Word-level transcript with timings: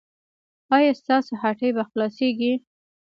ایا 0.75 0.91
ستاسو 1.01 1.33
هټۍ 1.41 1.69
به 1.75 1.83
خلاصیږي؟ 1.89 2.53